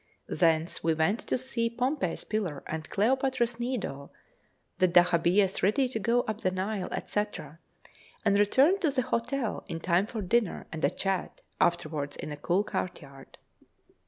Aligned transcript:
Thence 0.33 0.83
we 0.83 0.95
went 0.95 1.19
to 1.27 1.37
see 1.37 1.69
Pompey's 1.69 2.23
Pillar 2.23 2.63
and 2.65 2.89
Cleopatra's 2.89 3.59
Needle, 3.59 4.11
the 4.79 4.87
dahabeas 4.87 5.61
ready 5.61 5.87
to 5.89 5.99
go 5.99 6.21
up 6.21 6.41
the 6.41 6.49
Nile, 6.49 6.89
&c. 7.05 7.25
and 8.25 8.35
returned 8.35 8.81
to 8.81 8.89
the 8.89 9.03
hotel 9.03 9.63
in 9.67 9.79
time 9.79 10.07
for 10.07 10.23
dinner 10.23 10.65
and 10.71 10.83
a 10.83 10.89
chat 10.89 11.41
afterwards 11.59 12.15
in 12.15 12.29
the 12.29 12.37
cool 12.37 12.63
courtyard. 12.63 13.37